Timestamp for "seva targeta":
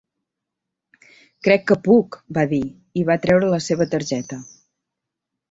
3.69-4.43